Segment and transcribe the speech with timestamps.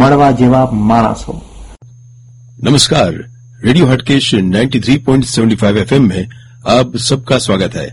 [0.00, 0.60] મળવા જેવા
[0.90, 1.34] માણસો
[2.66, 3.10] नमस्कार
[3.66, 6.28] रेडियो हटकेश 93.75 एफएम में
[6.74, 7.86] आप सबका स्वागत है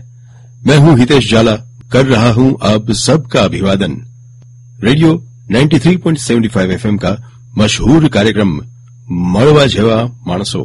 [0.66, 1.54] मैं हूं हितेश जाला
[1.92, 3.92] कर रहा हूं आप सबका अभिवादन
[4.84, 5.10] रेडियो
[5.56, 7.12] 93.75 एफएम का
[7.58, 8.52] मशहूर कार्यक्रम
[9.34, 10.62] मड़वा झेवा मानसो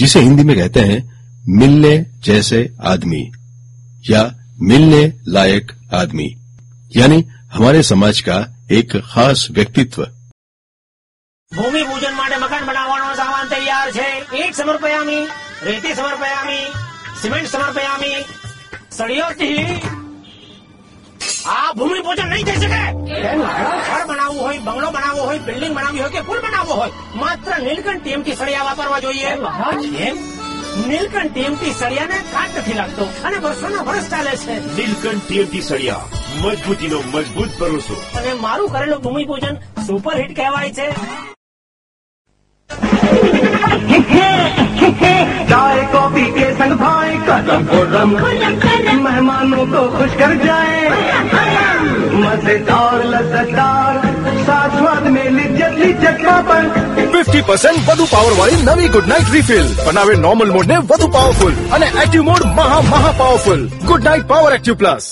[0.00, 1.00] जिसे हिंदी में कहते हैं
[1.60, 1.94] मिलने
[2.26, 2.60] जैसे
[2.92, 3.22] आदमी
[4.04, 4.22] या
[4.72, 5.02] मिलने
[5.36, 5.72] लायक
[6.02, 6.28] आदमी
[6.92, 7.24] यानी
[7.54, 8.38] हमारे समाज का
[8.80, 10.06] एक खास व्यक्तित्व
[11.51, 14.07] ભૂમિ પૂજન માટે મકાન બનાવવાનો સામાન તૈયાર છે.
[14.39, 15.21] ઈટ સમર્પયામી
[15.67, 16.65] રેતી સમર્પયામી
[17.21, 18.17] સિમેન્ટ સમર્પયામી
[18.97, 19.63] સળિયોથી
[21.53, 22.81] આ ભૂમિ પૂજન નહીં થઈ શકે.
[23.87, 26.91] ઘર બનાવવું હોય બંગલો બનાવવો હોય બિલ્ડિંગ બનાવવી હોય કે પુલ બનાવવો હોય
[27.23, 29.31] માત્ર નીલકંઠ ટીમથી સળિયા વાપરવા જોઈએ?
[30.87, 34.59] નીલકંઠ ટીએમટી સળિયાને કાટ નથી લાગતો અને વર્ષોના વર્ષ ચાલે છે.
[34.77, 36.05] નીલકંઠ ટીએમટી સળિયા.
[36.45, 37.99] મજબૂતીનો મજબૂત ભરોસો.
[38.21, 39.59] અને મારું કરેલું ભૂમિ પૂજન
[39.89, 40.87] સુપર હિટ કહેવાય છે.
[45.50, 48.10] चाय कॉफी के संग भाई कदम खुर्रम
[49.04, 50.78] मेहमानों को खुश कर जाए
[52.16, 54.02] मजेदार लज्जतदार
[54.46, 56.62] साथ स्वाद में लिज्जत लिज्जत पर
[57.14, 61.52] ફિફ્ટી પર્સન્ટ વધુ પાવર વાળી નવી ગુડ નાઇટ રિફિલ બનાવે નોર્મલ મોડ ને વધુ પાવરફુલ
[61.76, 65.06] અને એક્ટિવ મોડ મહા મહા powerful Good Knight power active plus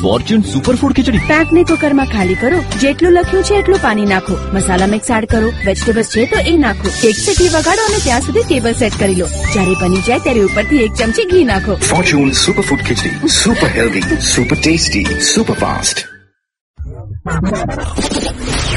[0.00, 5.10] Fortune superfood khichdi પેકને કુકરમાં ખાલી કરો જેટલું લખ્યું છે એટલું પાણી નાખો મસાલા મિક્સ
[5.18, 8.98] એડ કરો વેજીટેબલ્સ છે તો એ નાખો એક સીટી વગાડો અને ત્યાં સુધી ટેબલ સેટ
[9.02, 13.72] કરી લો જ્યારે બની જાય ત્યારે ઉપરથી એક ચમચી ઘી નાખો Fortune superfood khichdi super
[13.78, 16.04] healthy super tasty super fast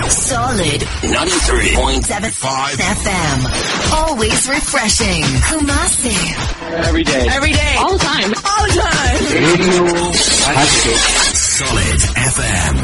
[0.10, 3.38] Solid 93.75 FM.
[3.94, 5.24] Always refreshing.
[5.50, 6.16] Kumasi.
[6.82, 7.22] Every day.
[7.30, 7.76] Every day.
[7.78, 8.34] All the time.
[8.52, 9.22] All the time.
[10.50, 12.76] Solid FM.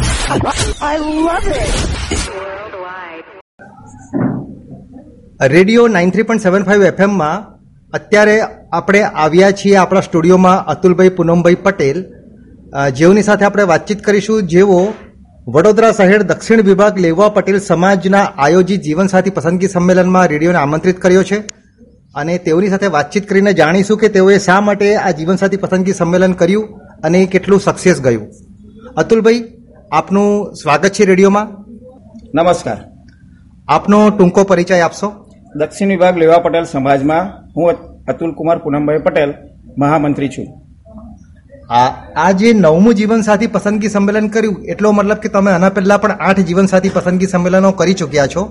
[5.53, 7.47] Radio nine three point seven five એફએમમાં
[7.93, 8.35] અત્યારે
[8.73, 12.03] આપણે આવ્યા છીએ આપણા સ્ટુડિયોમાં અતુલભાઈ પૂનમભાઈ પટેલ.
[12.93, 14.79] જેઓની સાથે આપણે વાતચીત કરીશું જેઓ
[15.47, 21.39] વડોદરા શહેર દક્ષિણ વિભાગ લેવા પટેલ સમાજના આયોજિત જીવનસાથી પસંદગી સંમેલનમાં રેડિયોને આમંત્રિત કર્યો છે.
[22.15, 26.84] અને તેઓની સાથે વાતચીત કરીને જાણીશું કે તેઓએ શા માટે આ જીવનસાથી પસંદગી સંમેલન કર્યું.
[27.05, 28.27] અને એ કેટલું સક્સેસ ગયું.
[28.97, 29.43] અતુલભાઈ
[29.91, 31.47] આપનું સ્વાગત છે રેડિયોમાં.
[32.35, 32.77] નમસ્કાર.
[33.67, 35.11] આપનો ટૂંકો પરિચય આપશો?
[35.55, 37.71] દક્ષિણ વિભાગ લેવા પટેલ સમાજમાં હું
[38.07, 39.33] અતુલ કુમાર પૂનમભાઈ પટેલ
[39.77, 40.47] મહામંત્રી છું.
[41.73, 46.11] આ આ જે નવમું જીવનસાથી પસંદગી સંમેલન કર્યું એટલો મતલબ કે તમે આના પહેલા પણ
[46.11, 48.41] આઠ જીવનસાથી પસંદગી સંમેલનો કરી ચૂક્યા છો.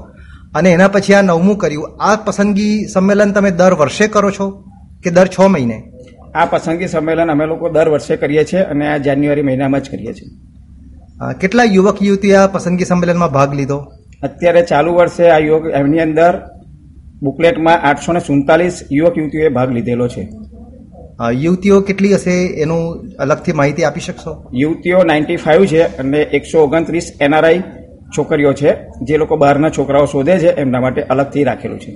[0.54, 1.96] અને એના પછી આ નવમું કર્યું.
[2.00, 4.64] આ પસંદગી સંમેલન તમે દર વર્ષે કરો છો
[5.04, 5.93] કે દર છ મહિને?
[6.34, 10.12] આ પસંદગી સંમેલન અમે લોકો દર વર્ષે કરીએ છીએ અને આ જાન્યુઆરી મહિનામાં જ કરીએ
[10.12, 10.30] છીએ.
[11.40, 13.78] કેટલા યુવક યુવતી આ પસંદગી સંમેલનમાં ભાગ લીધો?
[14.22, 16.40] અત્યારે ચાલુ વર્ષે આ યુવક એમની અંદર
[17.22, 20.24] બુકલેટમાં આઠસો ને સુડતાલીસ યુવક યુવતીઓએ ભાગ લીધેલો છે.
[21.42, 22.82] યુવતીઓ કેટલી હશે એનું
[23.18, 24.32] અલગથી માહિતી આપી શકશો?
[24.54, 27.62] યુવતીઓ નાઇન્ટી ફાઇવ છે અને એકસો ઓગણત્રીસ એનઆરઆઈ
[28.18, 28.76] છોકરીઓ છે.
[29.02, 31.92] જે લોકો બહારના છોકરાઓ શોધે છે એમના માટે અલગથી રાખેલું છે.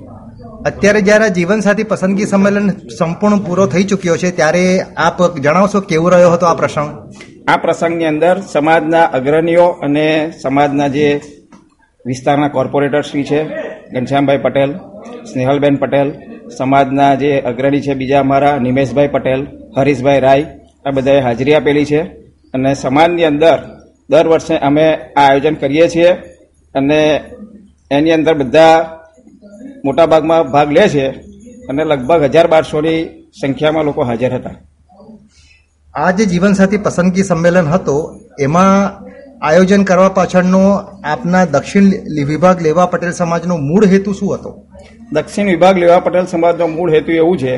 [0.66, 4.62] અત્યારે જ્યારે જીવનસાથી પસંદગી સંમેલન સંપૂર્ણ પૂરો થઈ ચૂક્યો છે, ત્યારે
[4.98, 6.90] આપ જણાવશો કેવો રહ્યો હતો આ પ્રસંગ?
[7.48, 10.06] આ પ્રસંગની અંદર સમાજના અગ્રણીઓ અને
[10.42, 11.06] સમાજના જે
[12.04, 13.40] વિસ્તારના કોર્પોરેટર શ્રી છે,
[13.92, 14.70] ઘનશ્યામભાઈ પટેલ,
[15.24, 16.08] સ્નેહલબેન પટેલ,
[16.58, 19.40] સમાજના જે અગ્રણી છે બીજા અમારા નિમેશભાઈ પટેલ,
[19.76, 20.46] હરીશભાઈ રાય,
[20.86, 22.00] આ બધાએ હાજરી આપેલી છે
[22.54, 23.58] અને સમાજની અંદર
[24.10, 26.10] દર વર્ષે અમે આ આયોજન કરીએ છીએ
[26.74, 27.00] અને
[27.90, 28.76] એની અંદર બધા
[29.84, 31.06] મોટાભાગમાં ભાગ લે છે
[31.68, 33.00] અને લગભગ હજાર બારસોની
[33.40, 34.56] સંખ્યામાં લોકો હાજર હતા.
[35.94, 37.96] આ જે જીવનસાથી પસંદગી સંમેલન હતો
[38.38, 38.74] એમાં
[39.40, 40.62] આયોજન કરવા પાછળનો
[41.04, 41.88] આપના દક્ષિણ
[42.30, 44.50] વિભાગ લેવા પટેલ સમાજનો મૂળ હેતુ શું હતો?
[45.12, 47.54] દક્ષિણ વિભાગ લેવા પટેલ સમાજનો મૂળ હેતુ એવું છે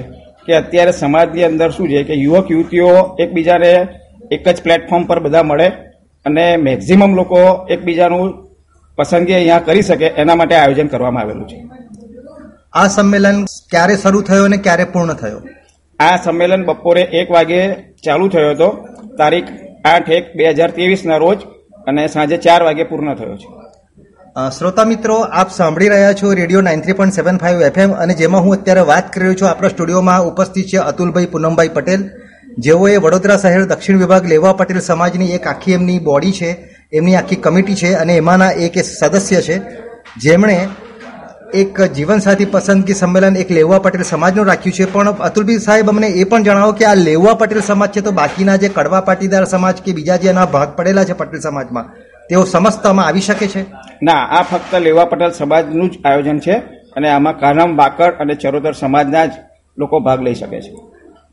[0.47, 3.73] કે અત્યારે સમાજની અંદર શું છે કે યુવક યુવતીઓ એકબીજાને
[4.31, 5.69] એક જ પ્લેટફોર્મ પર બધા મળે
[6.27, 8.29] અને મેક્ઝિમમ લોકો એકબીજાનું
[8.99, 11.59] પસંદગી અહીંયા કરી શકે એના માટે આયોજન કરવામાં આવેલું છે.
[12.75, 13.39] આ સંમેલન
[13.71, 15.39] ક્યારે શરૂ થયો અને ક્યારે પૂર્ણ થયો?
[16.01, 17.61] આ સંમેલન બપોરે એક વાગે
[18.05, 18.69] ચાલુ થયો હતો.
[19.19, 19.49] તારીખ
[19.85, 21.41] આઠ એક બે હજાર ત્રેવીસના રોજ
[21.87, 23.49] અને સાંજે ચાર વાગે પૂર્ણ થયો છે.
[24.59, 28.45] શ્રોતા મિત્રો આપ સાંભળી રહ્યા છો radio nine three point seven five FM અને જેમાં
[28.45, 32.05] હું અત્યારે વાત કરી રહ્યો છું આપણા સ્ટુડિયોમાં ઉપસ્થિત છે અતુલભાઈ પૂનમભાઈ પટેલ.
[32.67, 36.53] જેઓએ વડોદરા શહેર દક્ષિણ વિભાગ લેવા પટેલ સમાજની એક આખી એમની બોડી છે
[36.93, 39.59] એમની આખી કમિટી છે અને એમાંના એક સદસ્ય છે.
[40.25, 40.57] જેમણે
[41.55, 44.93] એક જીવનસાથી પસંદગી સંમેલન એક લેવા પટેલ સમાજનું રાખ્યું છે.
[44.93, 48.57] પણ અતુલભાઈ સાહેબ અમને એ પણ જણાવો કે આ લેવા પટેલ સમાજ છે તો બાકીના
[48.57, 51.85] જે કડવા પાટીદાર સમાજ કે બીજા જે એના ભાગ પડેલા છે પટેલ સમાજમાં
[52.29, 53.67] તેઓ સમસ્તમાં આવી શકે છે?
[54.03, 56.53] ના આ ફક્ત લેવા પટેલ સમાજનું જ આયોજન છે
[56.97, 59.31] અને આમાં કાનમ બાકડ અને ચરોતર સમાજના જ
[59.79, 60.75] લોકો ભાગ લઈ શકે છે.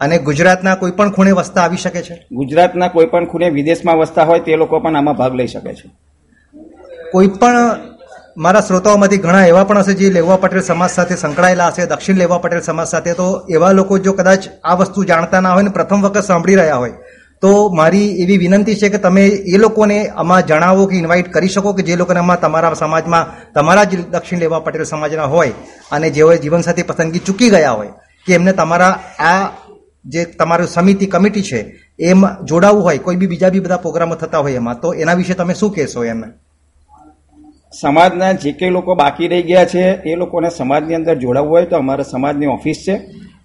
[0.02, 2.28] અને ગુજરાતના કોઈ પણ ખૂણે વસતા આવી શકે છે?
[2.32, 5.90] ગુજરાતના કોઈ પણ ખૂણે વિદેશમાં વસતા હોય તે લોકો પણ આમાં ભાગ લઈ શકે છે.
[7.12, 7.58] કોઈ પણ
[8.38, 12.38] મારા શ્રોતાઓમાંથી ઘણા એવા પણ હશે જે લેવા પટેલ સમાજ સાથે સંકળાયેલા હશે, દક્ષિણ લેવા
[12.42, 13.16] પટેલ સમાજ સાથે.
[13.16, 16.78] તો એવા લોકો જો કદાચ આ વસ્તુ જાણતા ના હોય ને, પ્રથમ વખત સાંભળી રહ્યા
[16.84, 16.94] હોય,
[17.44, 21.74] તો મારી એવી વિનંતી છે કે તમે એ લોકોને આમાં જણાવો કે ઇન્વાઇટ કરી શકો
[21.74, 25.54] કે જે લોકોને આમાં તમારા સમાજમાં, તમારા જ દક્ષિણ લેવા પટેલ સમાજના હોય
[25.92, 27.94] અને જેઓએ જીવનસાથી પસંદગી ચૂકી ગયા હોય,
[28.26, 29.44] કે એમને તમારા આ
[30.06, 31.68] જે તમારું સમિતિ, કમિટી છે,
[32.00, 35.34] એમ જોડાવવું હોય, કોઈ બી બીજા બી બધા પ્રોગ્રામો થતા હોય એમાં, તો એના વિશે
[35.34, 36.30] તમે શું કહેશો એમને
[37.82, 41.76] સમાજના જે કંઈ લોકો બાકી રહી ગયા છે, એ લોકોને સમાજની અંદર જોડાવવું હોય તો
[41.78, 42.96] અમારા સમાજની ઓફિસ છે,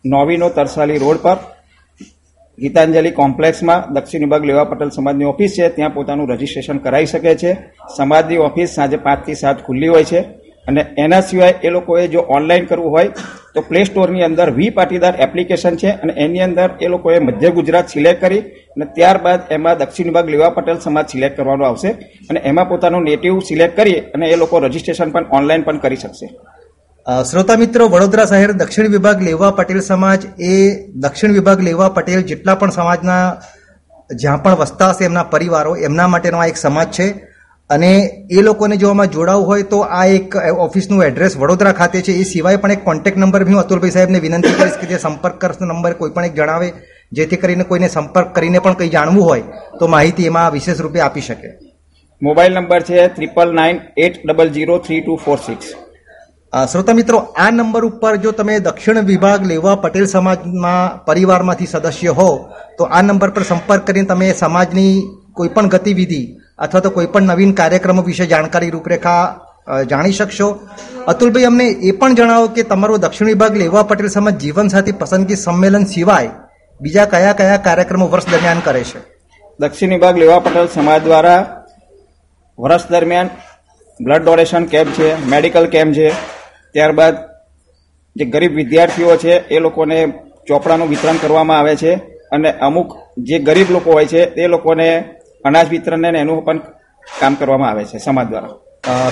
[0.05, 1.39] નોવીનો તરસાલી રોડ પર.
[2.59, 7.51] ગીતાંજલિ કોમ્પ્લેક્સમાં દક્ષિણ વિભાગ લેવા પટેલ સમાજની ઓફિસ છે, ત્યાં પોતાનું રજીસ્ટ્રેશન કરાવી શકે છે.
[7.97, 10.21] સમાજની ઓફિસ સાંજે પાંચથી સાત ખુલ્લી હોય છે.
[10.69, 13.11] અને એના સિવાય એ લોકોએ જો ઓનલાઈન કરવું હોય,
[13.55, 17.87] તો પ્લે સ્ટોરની અંદર વી પાટીદાર એપ્લિકેશન છે અને એની અંદર એ લોકોએ મધ્ય ગુજરાત
[17.95, 18.43] સિલેક્ટ કરી
[18.77, 21.91] અને ત્યારબાદ એમાં દક્ષિણ વિભાગ લેવા પટેલ સમાજ સિલેક્ટ કરવાનો આવશે
[22.31, 26.29] અને એમાં પોતાનું નેટિવ સિલેક્ટ કરી અને એ લોકો રજીસ્ટ્રેશન પણ ઓનલાઈન પણ કરી શકશે.
[27.31, 30.21] શ્રોતા મિત્રો, વડોદરા શહેર દક્ષિણ વિભાગ લેવા પટેલ સમાજ
[30.51, 30.55] એ
[31.05, 33.25] દક્ષિણ વિભાગ લેવા પટેલ જેટલા પણ સમાજના
[34.11, 37.07] જ્યાં પણ વસતા હશે એમના પરિવારો, એમના માટેનો આ એક સમાજ છે.
[37.71, 37.91] અને
[38.31, 40.37] એ લોકોને જો આમાં જોડાવવું હોય તો આ એક
[40.67, 42.13] ઓફિસનું એડ્રેસ વડોદરા ખાતે છે.
[42.13, 45.39] એ સિવાય પણ એક કોન્ટેક્ટ નંબર બી હું અતુલભાઈ સાહેબને વિનંતી કરીશ કે જે સંપર્ક
[45.43, 46.69] કરશે નંબર કોઈ પણ એક જણાવે
[47.13, 49.45] જેથી કરીને કોઈને સંપર્ક કરીને પણ કંઈ જાણવું હોય
[49.79, 51.49] તો માહિતી એમાં વિશેષ રૂપે આપી શકે.
[52.23, 55.73] મોબાઈલ નંબર છે triple nine eight double zero three two four six.
[56.53, 62.29] શ્રોતા મિત્રો આ નંબર ઉપર જો તમે દક્ષિણ વિભાગ લેવા પટેલ સમાજમાં પરિવારમાંથી સદસ્ય હો
[62.79, 64.95] તો આ નંબર પર સંપર્ક કરીને તમે સમાજની
[65.37, 66.23] કોઈ પણ ગતિવિધિ
[66.59, 69.23] અથવા તો કોઈ પણ નવીન કાર્યક્રમો વિશે જાણકારી રૂપરેખા
[69.91, 70.49] જાણી શકશો.
[71.07, 75.85] અતુલભાઈ, અમને એ પણ જણાવો કે તમારો દક્ષિણ વિભાગ લેવા પટેલ સમાજ જીવનસાથી પસંદગી સંમેલન
[75.85, 76.31] સિવાય
[76.81, 79.01] બીજા કયા કયા કાર્યક્રમો વર્ષ દરમિયાન કરે છે?
[79.61, 81.41] દક્ષિણ વિભાગ લેવા પટેલ સમાજ દ્વારા
[82.59, 83.31] વર્ષ દરમિયાન
[84.01, 86.09] બ્લડ ડોનેશન કેમ્પ છે, મેડિકલ કેમ્પ છે.
[86.73, 87.15] ત્યારબાદ
[88.17, 89.99] જે ગરીબ વિદ્યાર્થીઓ છે, એ લોકોને
[90.49, 91.93] ચોપડાનું વિતરણ કરવામાં આવે છે.
[92.33, 94.89] અને અમુક જે ગરીબ લોકો હોય છે તે લોકોને
[95.45, 96.61] અનાજ વિતરણ ને એનું પણ
[97.21, 98.55] કામ કરવામાં આવે છે સમાજ દ્વારા.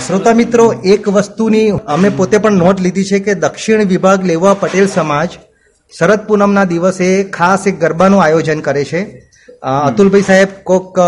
[0.06, 4.86] શ્રોતા મિત્રો એક વસ્તુની અમે પોતે પણ નોંધ લીધી છે કે દક્ષિણ વિભાગ લેવા પટેલ
[4.88, 5.38] સમાજ
[5.92, 9.02] શરદ પૂનમના દિવસે ખાસ એક ગરબાનું આયોજન કરે છે.
[9.62, 10.98] અતુલભાઈ સાહેબ કોક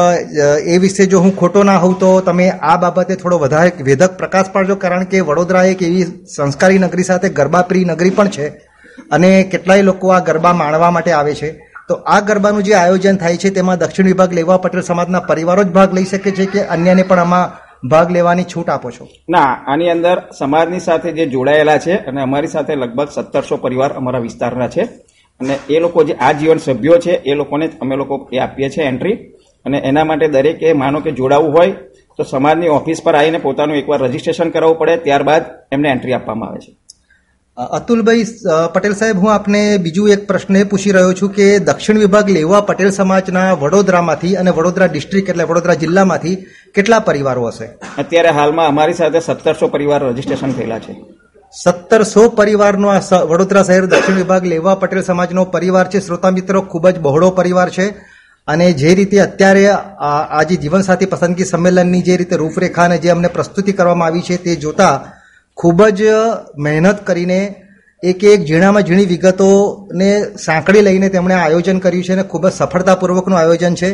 [0.67, 4.53] એ વિશે જો હું ખોટો ના હોઉં તો તમે આ બાબતે થોડો વધારે વેધક પ્રકાશ
[4.55, 8.47] પાડજો કારણ કે વડોદરા એક એવી સંસ્કારી નગરી સાથે ગરબાપ્રિય નગરી પણ છે
[9.11, 11.51] અને કેટલાય લોકો આ ગરબા માણવા માટે આવે છે.
[11.93, 15.77] તો આ ગરબાનું જે આયોજન થાય છે, તેમાં દક્ષિણ વિભાગ લેવા, પટેલ સમાજના પરિવારો જ
[15.79, 17.53] ભાગ લઈ શકે છે કે અન્યને પણ આમાં
[17.89, 19.09] ભાગ લેવાની છૂટ આપો છો?
[19.29, 24.21] ના, આની અંદર સમાજની સાથે જે જોડાયેલા છે અને અમારી સાથે લગભગ સત્તરસો પરિવાર અમારા
[24.21, 24.83] વિસ્તારના છે
[25.41, 28.85] અને એ લોકો જે આ જીવન સભ્યો છે, એ લોકોને અમે લોકો એ આપીએ છીએ
[28.85, 29.17] એન્ટ્રી.
[29.67, 31.73] અને એના માટે દરેકે માનો કે જોડાવવું હોય,
[32.19, 36.59] તો સમાજની ઓફિસ પર આવીને પોતાનું એકવાર રજીસ્ટ્રેશન કરાવવું પડે, ત્યારબાદ એમને એન્ટ્રી આપવામાં આવે
[36.59, 36.73] છે.
[37.57, 38.25] અતુલભાઈ
[38.75, 42.61] પટેલ સાહેબ હું આપને બીજું એક પ્રશ્ન એ પૂછી રહ્યો છું કે દક્ષિણ વિભાગ લેવા
[42.61, 46.37] પટેલ સમાજના વડોદરામાંથી અને વડોદરા ડિસ્ટ્રિક્ટ એટલે વડોદરા જિલ્લામાંથી
[46.75, 47.69] કેટલા પરિવારો હશે?
[47.99, 50.97] અત્યારે હાલમાં અમારી સાથે સત્તરસો પરિવાર રજીસ્ટ્રેશન થયેલા છે.
[51.63, 56.01] સત્તરસો પરિવારનો આ વડોદરા શહેર દક્ષિણ વિભાગ લેવા પટેલ સમાજનો પરિવાર છે.
[56.01, 57.95] શ્રોતા મિત્રો ખૂબ જ બહોળો પરિવાર છે.
[58.49, 63.29] અને જે રીતે અત્યારે આ આ જીવનસાથી પસંદગી સંમેલનની જે રીતે રૂપરેખા અને જે અમને
[63.29, 64.95] પ્રસ્તુતિ કરવામાં આવી છે તે જોતા
[65.57, 66.03] ખૂબ જ
[66.59, 67.41] મહેનત કરીને
[68.03, 70.11] એક એક ઝીણામાં ઝીણી વિગતોને
[70.45, 73.91] સાંકળી લઈને તેમણે આયોજન કર્યું છે અને ખૂબ જ સફળતાપૂર્વકનું આયોજન છે.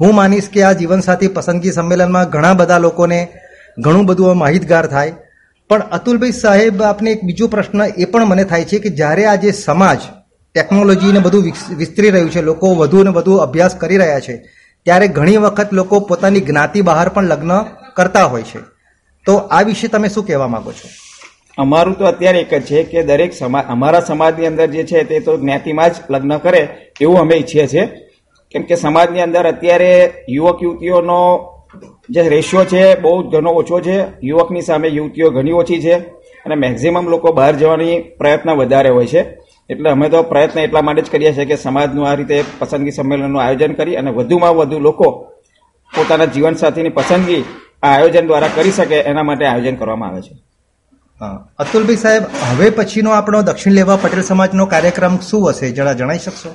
[0.00, 3.20] હું માનીશ કે આ જીવનસાથી પસંદગી સંમેલનમાં ઘણા બધા લોકોને
[3.78, 5.12] ઘણું બધું માહિતગાર થાય.
[5.70, 9.50] પણ અતુલભાઈ સાહેબ, આપને એક બીજો પ્રશ્ન એ પણ મને થાય છે કે જ્યારે આજે
[9.52, 9.98] સમાજ
[10.54, 11.42] ટેકનોલોજીને બધું
[11.76, 14.36] વિસ્તરી રહ્યું છે, લોકો વધુ ને વધુ અભ્યાસ કરી રહ્યા છે,
[14.86, 17.52] ત્યારે ઘણી વખત લોકો પોતાની જ્ઞાતિ બહાર પણ લગ્ન
[17.96, 18.73] કરતા હોય છે.
[19.26, 20.88] તો આ વિશે તમે શું કહેવા માંગો છો?
[21.58, 25.20] અમારું તો અત્યારે એક જ છે કે દરેક સમાજ અમારા સમાજની અંદર જે છે તે
[25.20, 26.62] તો જ્ઞાતિમાં જ લગ્ન કરે
[27.00, 27.84] એવું અમે ઈચ્છીએ છીએ.
[28.50, 29.92] કેમ કે સમાજની અંદર અત્યારે
[30.28, 31.20] યુવક યુવતીઓનો
[32.10, 33.96] જે રેશિયો છે બહુ જ ઘણો ઓછો છે.
[34.22, 35.94] યુવકની સામે યુવતીઓ ઘણી ઓછી છે
[36.44, 39.22] અને મેક્ઝિમમ લોકો બહાર જવાની પ્રયત્ન વધારે હોય છે.
[39.70, 43.42] એટલે અમે તો પ્રયત્ન એટલા માટે જ કરીએ છીએ કે સમાજનું આ રીતે પસંદગી સંમેલનનું
[43.42, 45.06] આયોજન કરી અને વધુમાં વધુ લોકો
[45.92, 47.44] પોતાના જીવનસાથીની પસંદગી
[47.84, 50.34] આયોજન દ્વારા કરી શકે એના માટે આયોજન કરવામાં આવે છે.
[51.58, 55.72] અતુલભાઈ સાહેબ હવે પછીનો આપણો દક્ષિણ લેવા પટેલ સમાજનો કાર્યક્રમ શું હશે?
[55.72, 56.50] જરા જણાવી શકશો?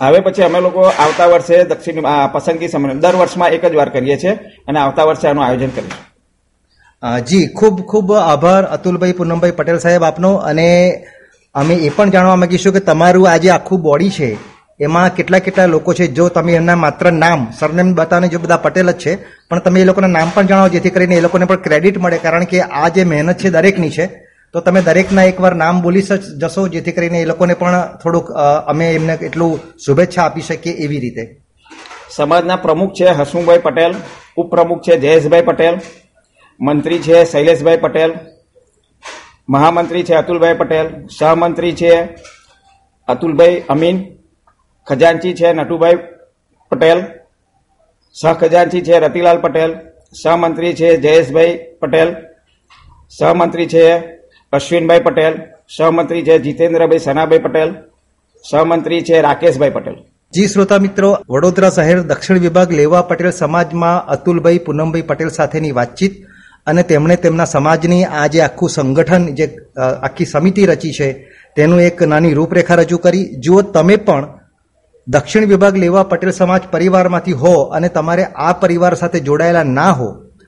[0.00, 4.16] હવે પછી અમે લોકો આવતા વર્ષે દક્ષિણ પસંદગી સંમેલન દર વર્ષમાં એક જ વાર કરીએ
[4.16, 4.34] છીએ
[4.68, 6.02] અને આવતા વર્ષે આનું આયોજન કરીશું.
[7.28, 10.68] જી ખૂબ ખૂબ આભાર અતુલભાઈ પૂનમભાઈ પટેલ સાહેબ આપનો અને
[11.54, 14.28] અમે એ પણ જાણવા માંગીશું કે તમારું આ જે આખું બોડી છે
[14.80, 18.92] એમાં કેટલા કેટલા લોકો છે, જો તમે એમના માત્ર નામ, સરનેમ બતાવીને જો બધા પટેલ
[18.92, 19.12] જ છે,
[19.48, 22.18] પણ તમે એ લોકોના નામ પણ જણાવો, જેથી કરીને એ લોકોને પણ ક્રેડિટ મળે.
[22.24, 24.06] કારણ કે આ જે મહેનત છે દરેકની છે,
[24.54, 26.02] તો તમે દરેકના એકવાર નામ બોલી
[26.42, 28.28] જશો, જેથી કરીને એ લોકોને પણ થોડુંક
[28.72, 31.24] અમે એમને એટલું શુભેચ્છા આપી શકીએ એવી રીતે.
[32.16, 33.92] સમાજના પ્રમુખ છે હસમુભાઈ પટેલ,
[34.36, 35.74] ઉપપ્રમુખ છે જયેશભાઈ પટેલ,
[36.60, 38.10] મંત્રી છે શૈલેષભાઈ પટેલ,
[39.48, 40.86] મહામંત્રી છે અતુલભાઈ પટેલ,
[41.18, 41.92] સહમંત્રી છે
[43.08, 43.98] અતુલભાઈ અમીન
[44.86, 45.98] ખજાનચી છે નટુભાઈ
[46.72, 47.00] પટેલ
[48.16, 49.70] સહખજાનચી છે રતિલાલ પટેલ
[50.22, 52.10] સહમંત્રી છે જયેશભાઈ પટેલ
[53.12, 53.84] સહમંત્રી છે
[54.52, 55.34] અશ્વિનભાઈ પટેલ
[55.76, 57.70] સહમંત્રી છે જીતેન્દ્રભાઈ સનાભાઈ પટેલ
[58.44, 59.96] સહમંત્રી છે રાકેશભાઈ પટેલ.
[60.32, 66.14] જી શ્રોતા મિત્રો, વડોદરા શહેર દક્ષિણ વિભાગ લેવા પટેલ સમાજમાં અતુલભાઈ પૂનમભાઈ પટેલ સાથેની વાતચીત
[66.66, 69.46] અને તેમણે તેમના સમાજની આ જે આખું સંગઠન જે
[70.06, 71.08] આખી સમિતિ રચી છે,
[71.56, 73.26] તેનું એક નાની રૂપરેખા રજૂ કરી.
[73.44, 74.24] જુઓ તમે પણ
[75.06, 80.06] દક્ષિણ વિભાગ લેવા પટેલ સમાજ પરિવારમાંથી હો અને તમારે આ પરિવાર સાથે જોડાયેલા ના હો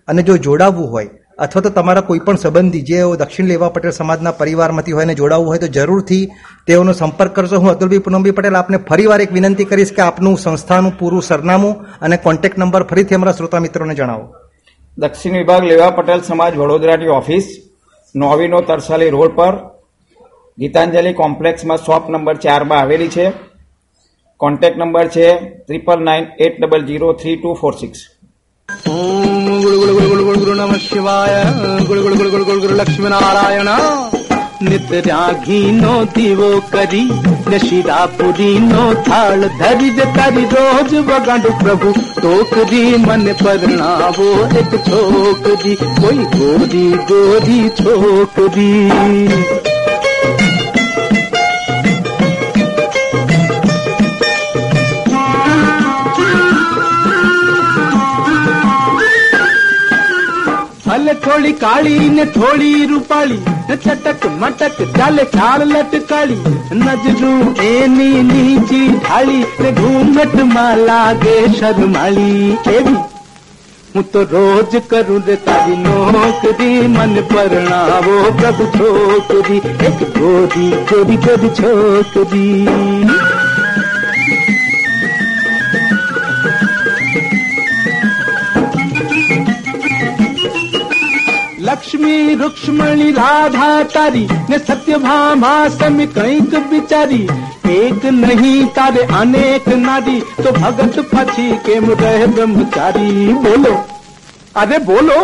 [0.09, 4.33] અને જો જોડાવવું હોય અથવા તો તમારા કોઈ પણ સંબંધી જે દક્ષિણ લેવા પટેલ સમાજના
[4.41, 6.23] પરિવારમાંથી હોય અને જોડાવવું હોય તો જરૂરથી
[6.67, 7.61] તેઓનો સંપર્ક કરશો.
[7.61, 12.17] હું અતુલભાઈ પૂનમભાઈ પટેલ આપને ફરીવાર એક વિનંતી કરીશ કે આપનું સંસ્થાનું પૂરું સરનામું અને
[12.27, 14.27] કોન્ટેક્ટ નંબર ફરીથી અમારા શ્રોતા મિત્રોને જણાવો.
[14.99, 17.47] દક્ષિણ વિભાગ લેવા પટેલ સમાજ વડોદરાની ઓફિસ,
[18.15, 19.55] નોવીનો તરસાલી રોડ પર.
[20.59, 23.27] ગીતાંજલિ કોમ્પ્લેક્સમાં શોપ નંબર ચારમાં આવેલી છે.
[24.41, 25.29] કોન્ટેક્ટ નંબર છે
[25.67, 28.01] triple nine eight double zero three two four six.
[28.87, 31.43] ઓમ ગુરુ ગુરુ નમઃ શિવાય
[31.87, 33.71] ગુરુ ગુરુ ગુરુ ગુરુ ગુરુ ગુરુ લક્ષ્મી નારાયણ
[34.63, 37.09] નિત રાઘી નો દીવો કરી
[37.47, 37.59] ને
[38.61, 44.29] નો થાળ ધરી જ તારી રોજ વગાડું પ્રભુ ટોકરી મને પરણાવો
[44.61, 49.76] એક છોકરી કોઈ ગોરી ગોરી છોકરી
[61.07, 63.43] ભલે થોડી કાળી ને થોડી રૂપાળી.
[63.83, 66.55] ચટક મટક ચાલે ચાલ લટકાળી.
[66.79, 72.49] નજરું એની નીચી ઢાળી ને ઘૂંઘટમાં લાગે શરમાળી.
[72.77, 72.97] એવી
[73.95, 79.63] હું તો રોજ કરું રે તારી નોકરી, મન પરણાવો પ્રભુ છોકરી.
[79.91, 82.96] એક ગોરી ગોરી ગોરી છોકરી.
[91.77, 97.27] લક્ષ્મી રૂક્ષ્મણી રાધા તારી ને સત્યભામા સમ કંઈક બિચારી
[97.73, 103.75] એક નહીં તારે અનેક નારી તો ભગત પછી કેમ રહે બ્રહ્મચારી બોલો
[104.57, 105.21] અરે બોલો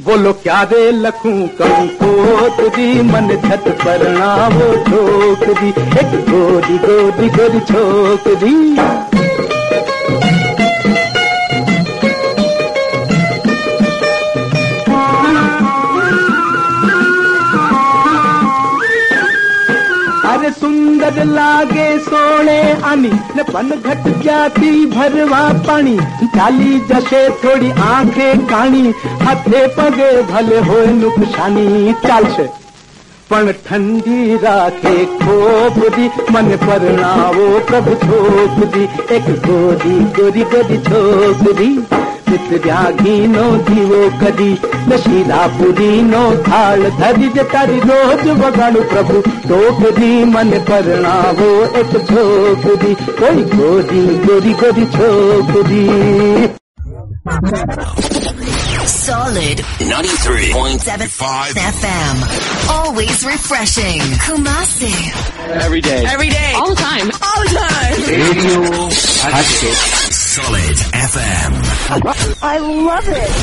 [0.00, 9.11] બોલો ક્યારે લખું કરું કોતરી મને છત પરણાવો છોકરી એક ગોરી ગોરી ગોરી છોકરી અરે
[20.62, 28.92] સુંદર લાગે સોળે આની ને પનઘટ ક્યાંથી ભરવા પાણી ચાલી જશે થોડી આંખે કાણી
[29.22, 32.46] હાથે પગે ભલે હોય નુકસાની ચાલશે
[33.30, 42.01] પણ ઠંડી રાખે ખોબરી મને પરણાવો પ્રભુ છોકરી એક ગોરી ગોરી ગોરી છોકરી
[42.32, 44.54] પિતર્યાગીનો દીવો કરી
[44.88, 51.50] નશીરાપુરીનો થાળ ધરી જ તારી રોજ વગાડું પ્રભુ છોકરી મને પરણાવો
[51.82, 56.50] એક છોકરી કોઈ ગોરી ગોરી ગોરી છોકરી
[58.92, 62.16] Solid 93.75 FM.
[62.76, 64.00] Always refreshing.
[64.26, 64.94] Kumasi.
[65.66, 66.02] Every day.
[66.14, 66.52] Every day.
[66.56, 67.08] All the time.
[67.28, 67.98] All the time.
[68.22, 68.58] Radio
[70.32, 71.54] Solid FM.
[72.50, 73.40] I love it.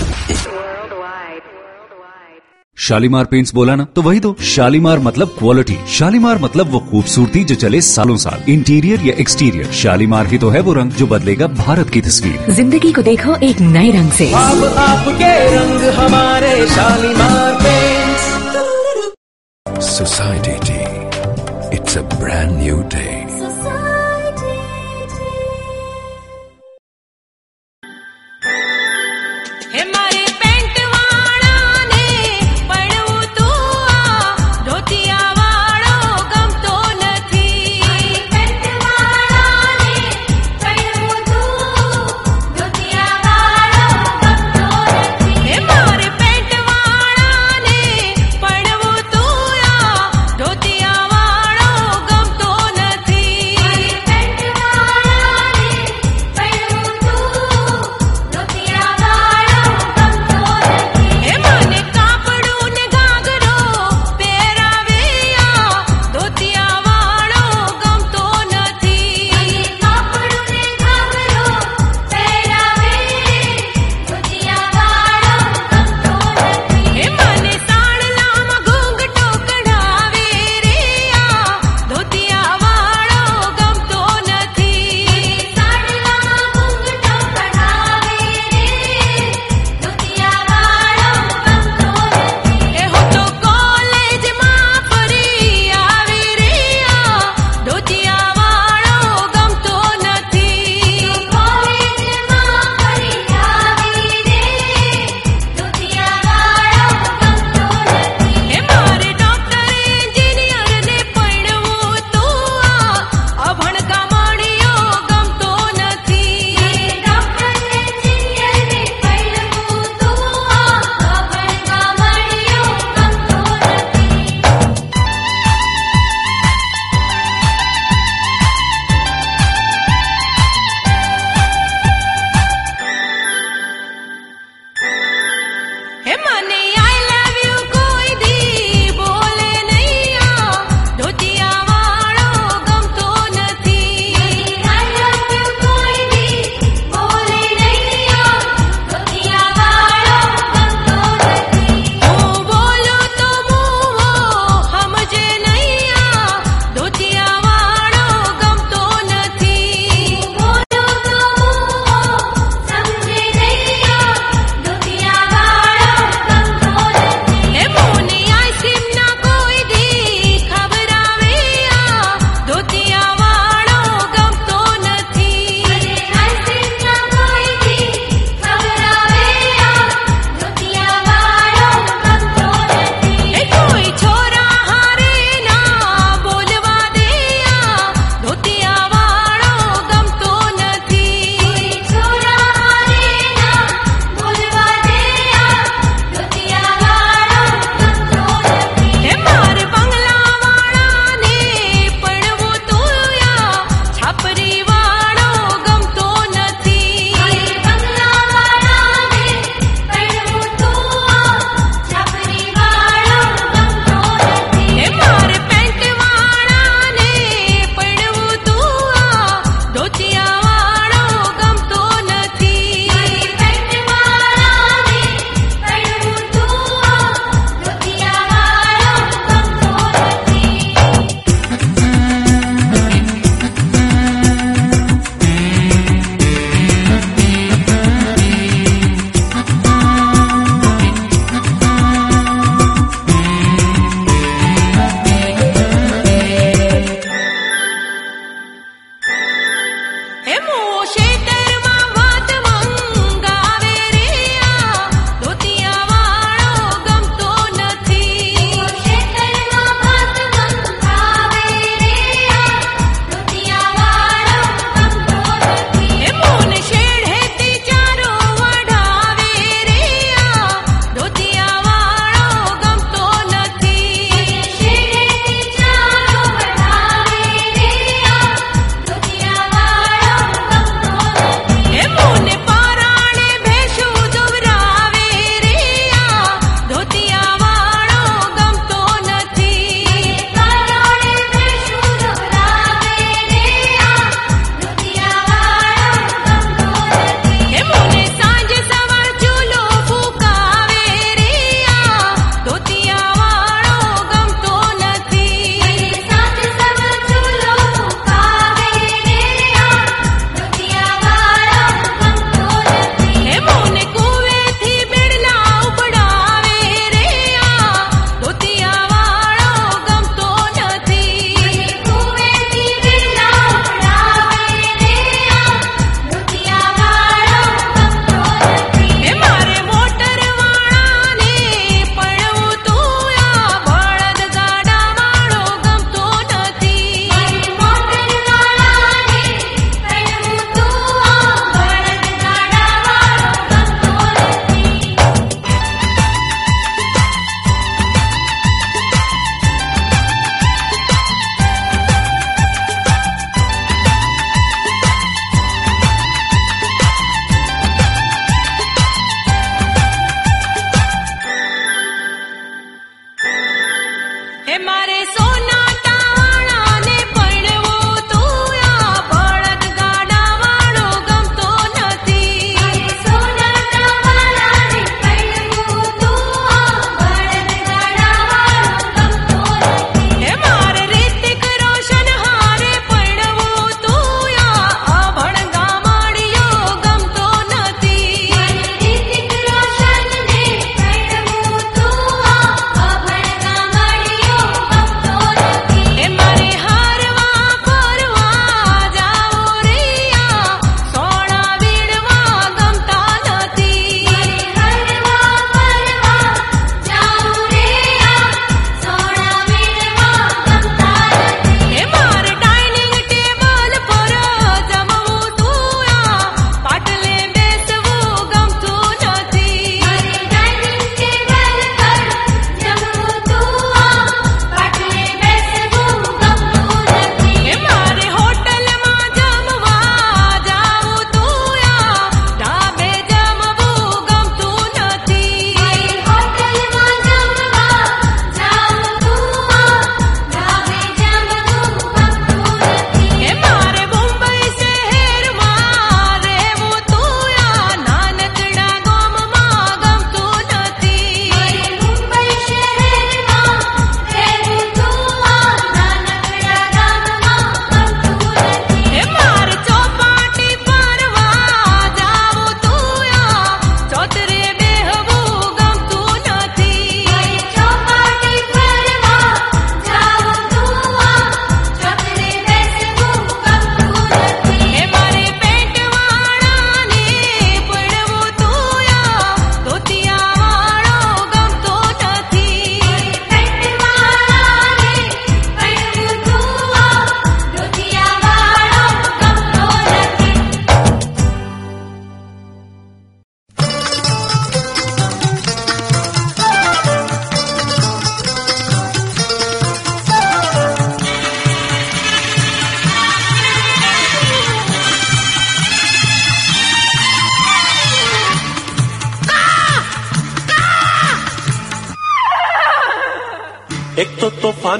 [2.77, 7.55] Shalimar paints बोला ना तो वही तो। शालीमार मतलब क्वालिटी शालीमार मतलब वो खूबसूरती जो
[7.63, 11.89] चले सालों साल। इंटीरियर या एक्सटीरियर शालीमार ही तो है वो रंग जो बदलेगा भारत
[11.89, 18.27] की तस्वीर। ज़िंदगी को देखो एक नए रंग से। अब आपके रंग हमारे Shalimar paints
[19.91, 20.91] Society Tea.
[21.77, 22.83] It's a brand new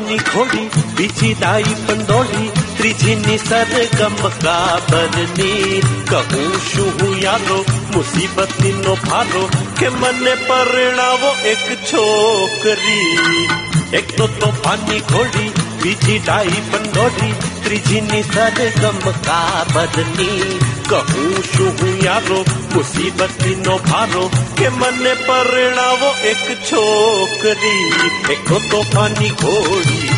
[0.10, 7.58] તોફાની ખોડી બીજી દાઈ પંડોળી ત્રીજીની સરગમ કાબરની કહું શું હું યારો
[7.92, 9.44] મુસીબતી નો ભારો
[9.80, 13.46] કે મને પરણાવો એક છોકરી
[13.94, 17.34] એક તો તોફાની ઘોડી બીજી ડાઈ પંડોળી
[17.70, 27.92] ત્રીજીની સરગમ કાબરની કહું શું હું યારો મુસીબતી નો ભારો, કે મને પરણાવો એક છોકરી.
[28.30, 30.09] એક તોફાની ઘોડી.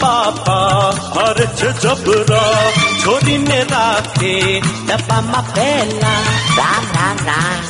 [0.00, 6.20] બાપા છે જબરા છોડીને રાખે ડબ્બામાં પહેલા
[6.56, 7.62] રામ રામ રામ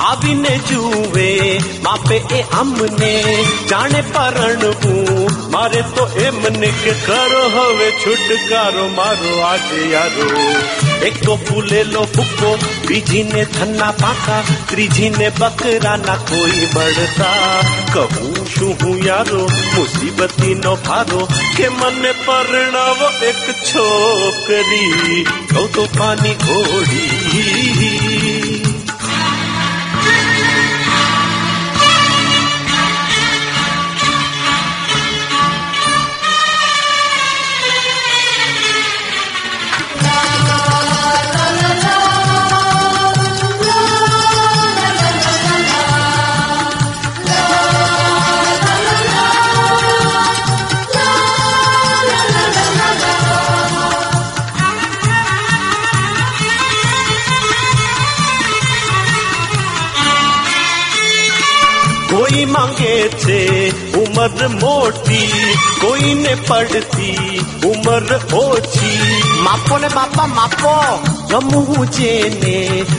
[0.00, 1.28] આવીને જુએ
[1.82, 3.12] બાપે એ અમને
[3.70, 10.28] જાણે પરણવું મારે તો એમને કે કરો હવે છુટકારો મારો આજે યારો
[11.02, 12.50] એક તો ફૂલેલો ફૂકો
[12.86, 19.40] બીજીને થન્ના પાકા ત્રીજીને બકરાના કોઈ બળતા કહું શું હું યારો
[19.76, 25.24] મુસીબતી નો ભારો કે મને પરણાવો એક છોકરી.
[25.24, 28.15] કઉ તો પાની ઘોડી.
[64.26, 70.72] ઉંમર મોટી કોઈને પડતી ઉંમર ઓછી માપો ને બાપા માપો
[71.30, 72.56] ગમવું જેને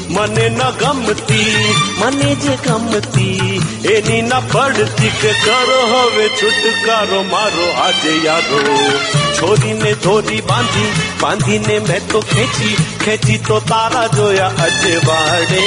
[0.09, 8.13] મને ન ગમતી મને જે ગમતી એની ન પડતી કે કરો હવે છુટકારો મારો આજે
[8.25, 8.61] યારો
[9.33, 15.59] છોરીને ધોરી બાંધી બાંધીને મેં તો ખેંચી ખેંચી તો તારા જોયા અજવાડે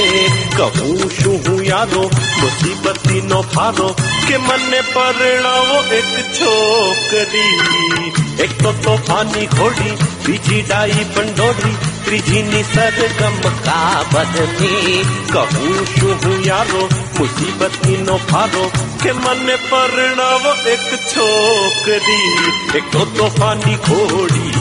[0.56, 2.02] કહું શું હું યાદો
[2.40, 3.86] મુસીબતી નો ફાદો,
[4.26, 8.12] કે મને પરણાવો એક છોકરી.
[8.44, 15.00] એક તો તોફાની ઘોડી, બીજી ડાઈ પંડોળી ત્રીજીની સરગમ કાબદની
[15.32, 16.82] કહું શું હું યારો
[17.18, 18.64] મુસીબતી નો ફાદો,
[19.02, 22.34] કે મને પરણાવો એક છોકરી.
[22.74, 24.59] એક તો તોફાની ઘોડી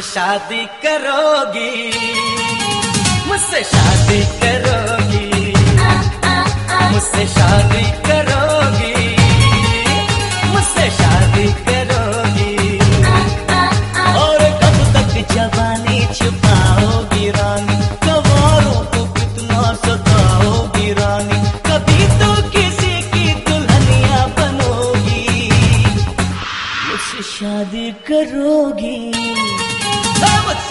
[0.02, 1.72] शादी करोगी
[3.28, 5.52] मुझसे शादी करोगी
[6.92, 8.94] मुझसे शादी करोगी
[10.52, 11.79] मुझसे शादी करोगी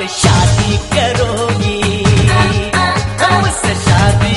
[0.09, 4.33] शादी करोगी हाँ, मुझसे शादी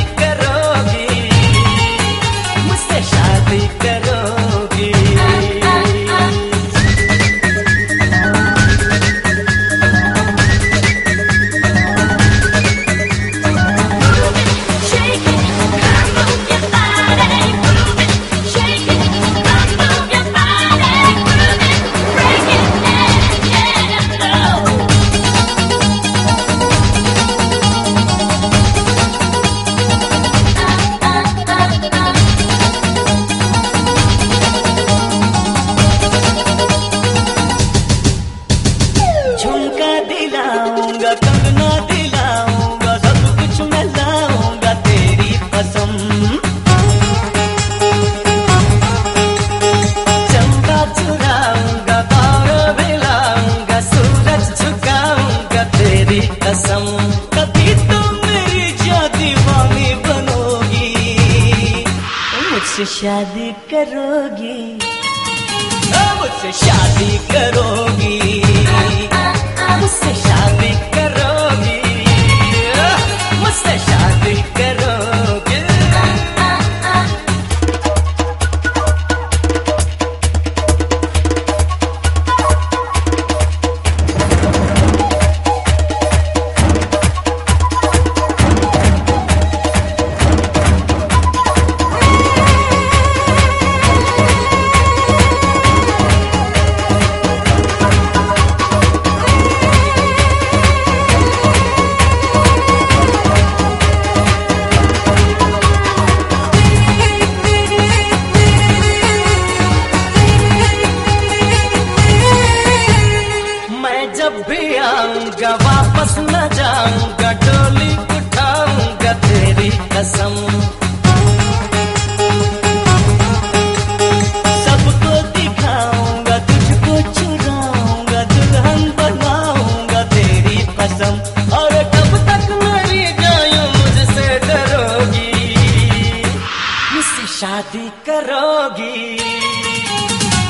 [137.52, 139.18] शादी करोगी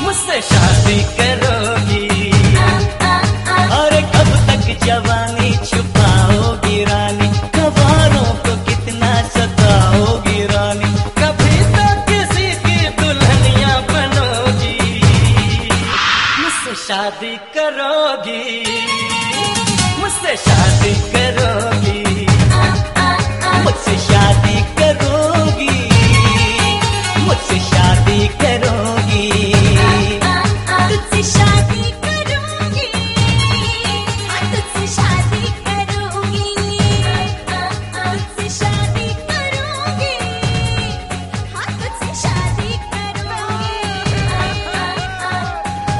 [0.03, 2.07] मुझसे शादी करोगी
[3.79, 5.42] अरे कब तक जवानी